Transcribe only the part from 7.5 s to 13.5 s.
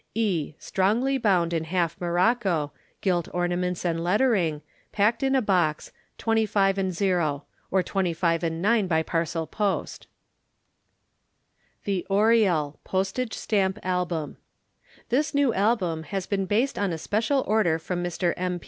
or 25/9 by parcel post. THE ORIEL Postage